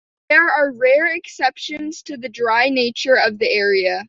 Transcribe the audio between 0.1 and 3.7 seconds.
There are rare exceptions to the dry nature of the